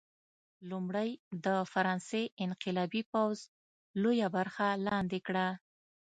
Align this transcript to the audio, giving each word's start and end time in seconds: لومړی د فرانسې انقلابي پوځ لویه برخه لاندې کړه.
لومړی 0.69 1.09
د 1.45 1.47
فرانسې 1.71 2.23
انقلابي 2.45 3.03
پوځ 3.11 3.37
لویه 4.01 4.27
برخه 4.35 4.67
لاندې 4.87 5.19
کړه. 5.27 5.47